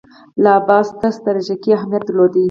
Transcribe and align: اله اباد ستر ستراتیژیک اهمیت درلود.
اله 0.37 0.51
اباد 0.59 0.83
ستر 0.91 1.11
ستراتیژیک 1.17 1.63
اهمیت 1.77 2.03
درلود. 2.07 2.33